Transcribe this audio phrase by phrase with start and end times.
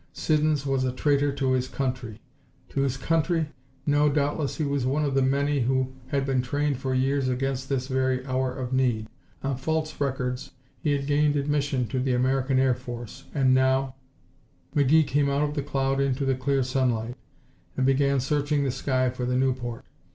[0.13, 2.19] Siddons was a traitor to his country.
[2.69, 3.49] To his country?
[3.85, 7.69] No, doubtless he was one of the many who had been trained for years against
[7.69, 9.07] this very hour of need.
[9.43, 13.93] On false records he had gained admission to the American Air Force, and now
[14.75, 17.15] McGee came out of the cloud into the clear sunlight,
[17.77, 19.85] and began searching the sky for the Nieuport.